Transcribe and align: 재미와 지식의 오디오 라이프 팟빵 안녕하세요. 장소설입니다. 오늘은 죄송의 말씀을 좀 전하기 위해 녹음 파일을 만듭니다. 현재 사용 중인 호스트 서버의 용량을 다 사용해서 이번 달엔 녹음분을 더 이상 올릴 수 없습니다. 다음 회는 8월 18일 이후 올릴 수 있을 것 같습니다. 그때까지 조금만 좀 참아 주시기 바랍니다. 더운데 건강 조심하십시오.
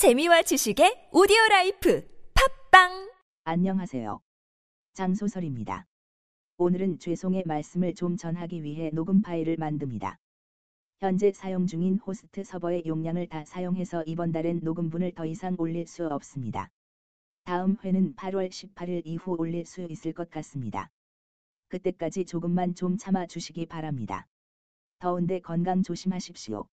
재미와 0.00 0.40
지식의 0.40 1.10
오디오 1.12 1.36
라이프 1.50 2.08
팟빵 2.70 3.12
안녕하세요. 3.44 4.18
장소설입니다. 4.94 5.84
오늘은 6.56 7.00
죄송의 7.00 7.42
말씀을 7.44 7.94
좀 7.94 8.16
전하기 8.16 8.62
위해 8.62 8.88
녹음 8.94 9.20
파일을 9.20 9.58
만듭니다. 9.58 10.16
현재 11.00 11.32
사용 11.32 11.66
중인 11.66 11.98
호스트 11.98 12.44
서버의 12.44 12.84
용량을 12.86 13.28
다 13.28 13.44
사용해서 13.44 14.02
이번 14.06 14.32
달엔 14.32 14.60
녹음분을 14.62 15.12
더 15.12 15.26
이상 15.26 15.54
올릴 15.58 15.86
수 15.86 16.06
없습니다. 16.06 16.70
다음 17.44 17.76
회는 17.84 18.14
8월 18.14 18.48
18일 18.48 19.02
이후 19.04 19.36
올릴 19.38 19.66
수 19.66 19.82
있을 19.82 20.14
것 20.14 20.30
같습니다. 20.30 20.88
그때까지 21.68 22.24
조금만 22.24 22.74
좀 22.74 22.96
참아 22.96 23.26
주시기 23.26 23.66
바랍니다. 23.66 24.26
더운데 24.98 25.40
건강 25.40 25.82
조심하십시오. 25.82 26.66